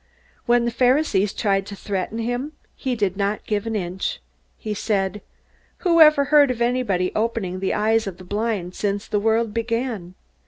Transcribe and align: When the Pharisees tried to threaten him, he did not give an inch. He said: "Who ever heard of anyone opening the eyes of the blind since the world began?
When 0.47 0.65
the 0.65 0.71
Pharisees 0.71 1.31
tried 1.31 1.67
to 1.67 1.75
threaten 1.75 2.17
him, 2.17 2.53
he 2.75 2.95
did 2.95 3.15
not 3.17 3.45
give 3.45 3.67
an 3.67 3.75
inch. 3.75 4.19
He 4.57 4.73
said: 4.73 5.21
"Who 5.85 6.01
ever 6.01 6.23
heard 6.23 6.49
of 6.49 6.59
anyone 6.59 7.11
opening 7.15 7.59
the 7.59 7.75
eyes 7.75 8.07
of 8.07 8.17
the 8.17 8.23
blind 8.23 8.73
since 8.73 9.05
the 9.07 9.19
world 9.19 9.53
began? 9.53 10.15